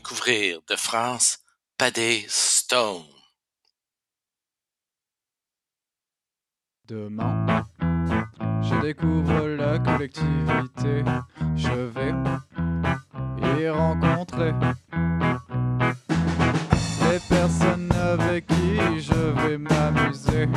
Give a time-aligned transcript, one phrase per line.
[0.00, 1.40] découvrir de France
[1.76, 3.04] Paddy Stone.
[6.88, 7.66] Demain,
[8.62, 11.04] je découvre la collectivité.
[11.54, 12.14] Je vais
[13.60, 14.52] y rencontrer
[17.02, 20.48] des personnes avec qui je vais m'amuser,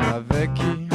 [0.00, 0.87] avec qui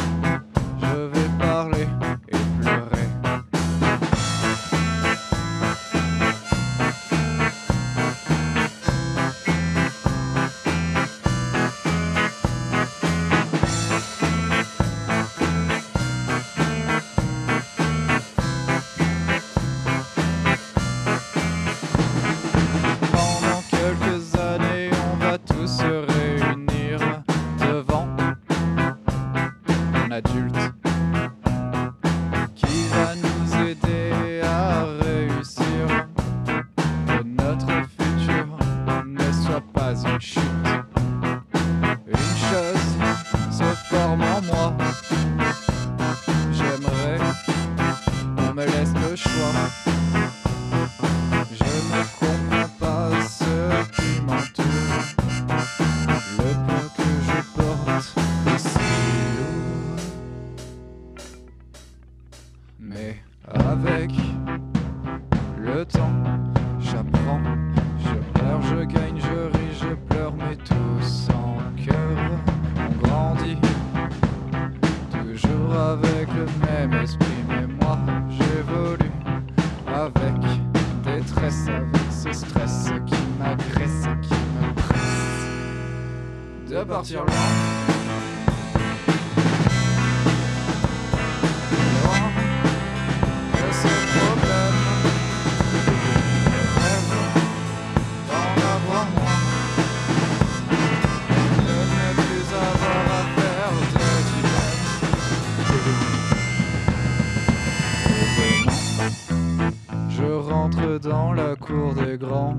[111.95, 112.55] des grands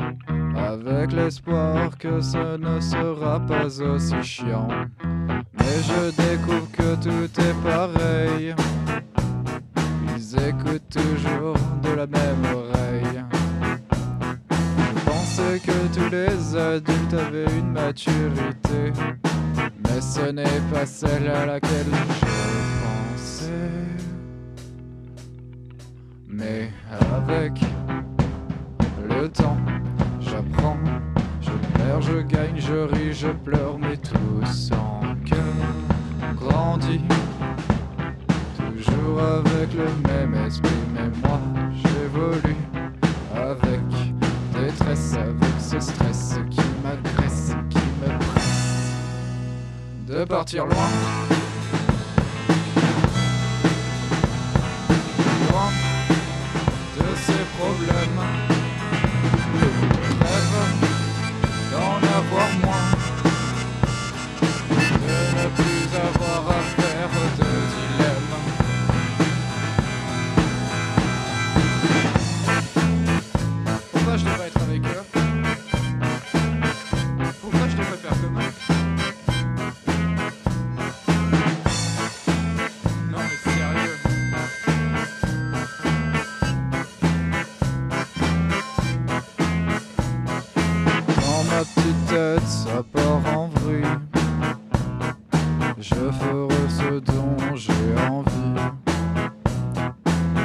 [0.57, 4.69] avec l'espoir que ce ne sera pas aussi chiant.
[5.59, 8.55] Mais je découvre que tout est pareil.
[10.17, 13.23] Ils écoutent toujours de la même oreille.
[14.51, 18.93] Je pensais que tous les adultes avaient une maturité.
[19.85, 22.27] Mais ce n'est pas celle à laquelle je
[22.83, 23.55] pensais.
[26.29, 26.69] Mais
[27.17, 27.53] avec
[29.21, 29.57] le temps,
[30.21, 30.77] j'apprends,
[31.41, 33.99] je perds, je gagne, je ris, je pleure, mais
[34.73, 35.39] en cœur
[36.23, 37.01] on grandit.
[38.57, 41.41] Toujours avec le même esprit, mais moi
[41.75, 42.57] j'évolue
[43.35, 43.81] avec
[44.53, 48.95] détresse, avec ce stress qui m'agresse, qui me presse
[50.09, 50.67] de partir.
[50.67, 51.34] Loin
[92.07, 93.85] tête, part en vrille.
[95.79, 97.73] Je ferai ce dont j'ai
[98.11, 98.61] envie.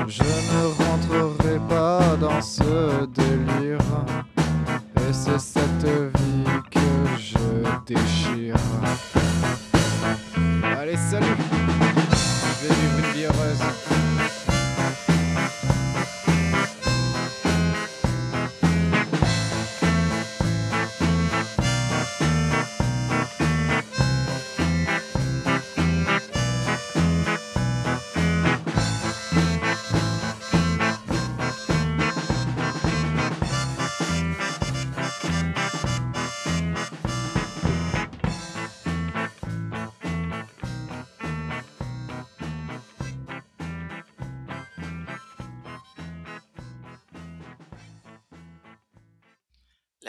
[0.08, 3.80] Je ne rentrerai pas dans ce délire.
[4.98, 6.80] Et c'est cette vie que
[7.18, 8.56] je déchire.
[10.78, 11.29] Allez, salut!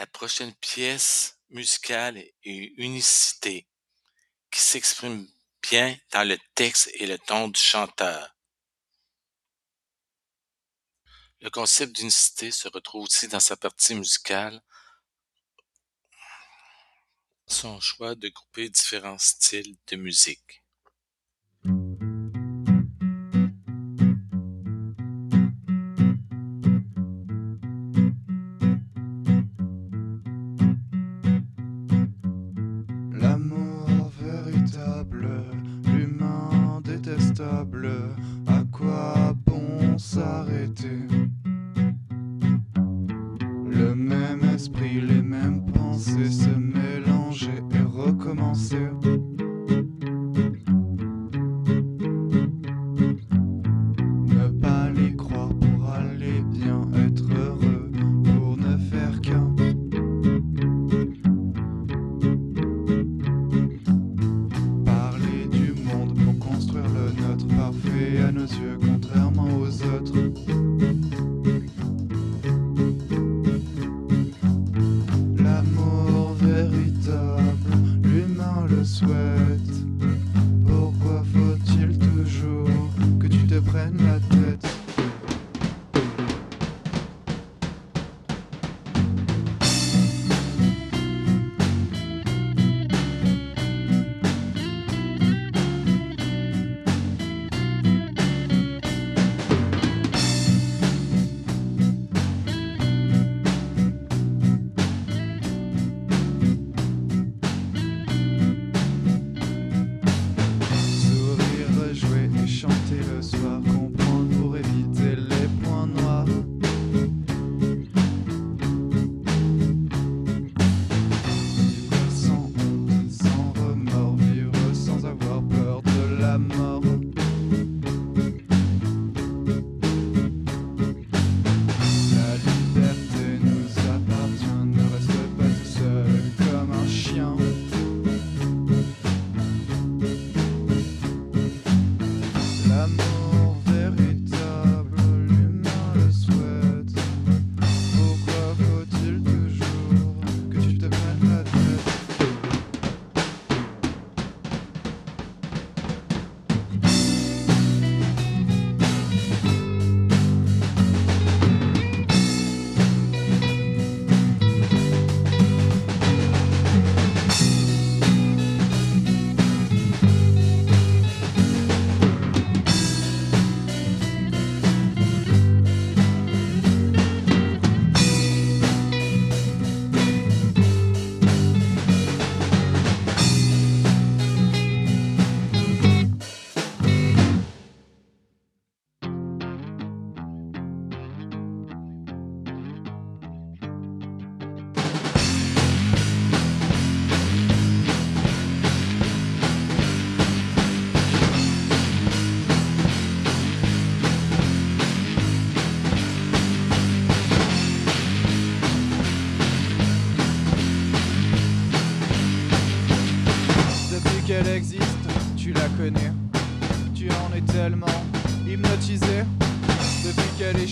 [0.01, 3.67] La prochaine pièce musicale est unicité,
[4.49, 5.27] qui s'exprime
[5.61, 8.35] bien dans le texte et le ton du chanteur.
[11.39, 14.63] Le concept d'unicité se retrouve aussi dans sa partie musicale,
[17.45, 20.60] son choix de grouper différents styles de musique.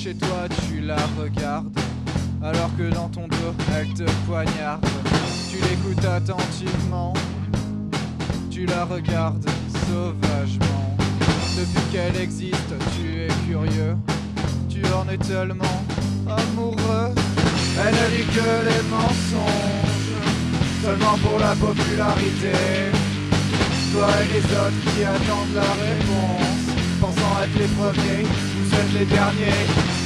[0.09, 1.77] Chez toi, tu la regardes.
[2.41, 4.85] Alors que dans ton dos, elle te poignarde.
[5.49, 7.13] Tu l'écoutes attentivement.
[8.49, 9.45] Tu la regardes
[9.87, 10.97] sauvagement.
[11.57, 13.95] Depuis qu'elle existe, tu es curieux.
[14.69, 15.83] Tu en es tellement
[16.27, 17.13] amoureux.
[17.81, 20.09] Elle ne dit que les mensonges
[20.83, 22.55] seulement pour la popularité.
[23.91, 26.65] Toi et les autres qui attendent la réponse,
[27.01, 29.98] pensant être les premiers, vous êtes les derniers.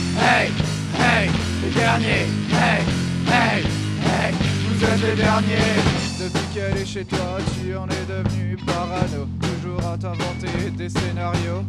[5.15, 9.27] Depuis qu'elle est chez toi, tu en es devenu parano.
[9.39, 11.63] Toujours à t'inventer des scénarios.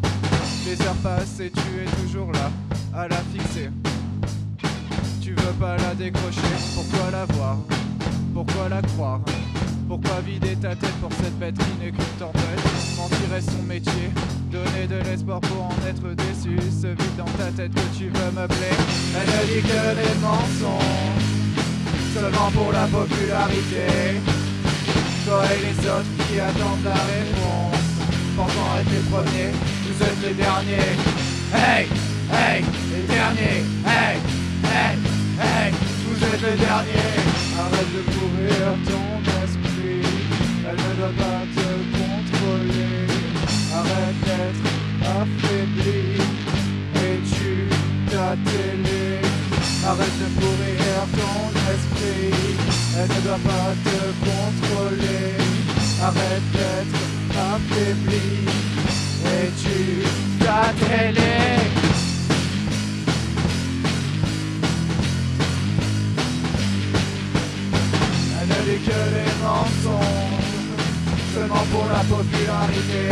[0.64, 2.50] Les heures passent et tu es toujours là,
[2.94, 3.68] à la fixer.
[5.20, 6.40] Tu veux pas la décrocher,
[6.74, 7.58] pourquoi la voir?
[8.32, 9.20] Pourquoi la croire?
[9.88, 12.62] Pourquoi vider ta tête pour cette bête qui n'est qu'une tempête?
[12.96, 14.10] Mentir est son métier,
[14.50, 16.56] donner de l'espoir pour en être déçu.
[16.80, 18.74] Ce vide dans ta tête que tu veux meubler.
[19.14, 21.33] Elle ne dit que des mensonges
[22.14, 24.22] Seulement pour la popularité.
[25.26, 27.84] Toi et les autres qui attendent la réponse.
[28.36, 29.50] Pensant être les premiers,
[29.82, 30.94] vous êtes les derniers.
[31.52, 31.88] Hey,
[32.30, 33.64] hey, les derniers.
[33.84, 34.16] Hey,
[34.62, 34.94] hey,
[35.42, 35.72] hey,
[36.06, 37.18] vous êtes les derniers.
[37.58, 39.06] Arrête de courir ton
[39.42, 40.06] esprit.
[40.68, 41.66] Elle ne doit pas te
[41.98, 42.94] contrôler.
[43.74, 44.66] Arrête d'être
[45.18, 46.22] affaibli
[46.94, 47.68] Et tu
[48.08, 48.36] ta
[49.86, 50.73] Arrête de esprit
[52.96, 55.34] Elle ne doit pas te contrôler.
[56.00, 56.98] Arrête d'être
[57.54, 58.46] affaibli.
[59.26, 61.34] Et tu ta télé.
[68.40, 70.44] Elle ne dit que des mensonges,
[71.34, 73.04] seulement pour la popularité.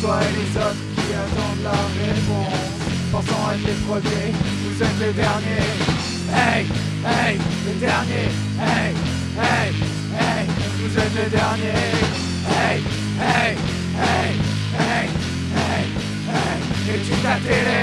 [0.00, 2.70] Toi et les autres qui attendent la réponse,
[3.12, 4.32] pensant être les premiers,
[4.64, 6.00] vous êtes les derniers.
[6.32, 6.66] Hey,
[7.04, 8.30] hey, les derniers.
[8.58, 8.94] Hey,
[9.36, 9.72] hey,
[10.14, 10.46] hey,
[10.78, 12.00] vous êtes les derniers.
[12.46, 12.80] Hey,
[13.18, 13.56] hey,
[13.96, 14.32] hey,
[14.74, 15.08] hey,
[15.54, 15.86] hey,
[16.28, 17.80] hey, et tu ta télé?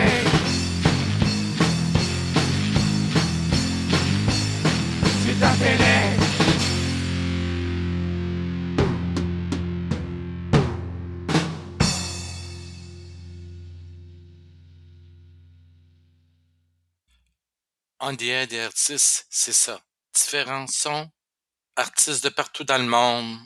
[5.26, 6.27] Tu ta télé.
[18.14, 19.82] Des artistes, c'est ça.
[20.14, 21.12] Différents sons,
[21.76, 23.38] artistes de partout dans le monde,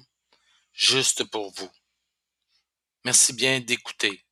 [0.72, 1.72] juste pour vous.
[3.04, 4.24] Merci bien d'écouter.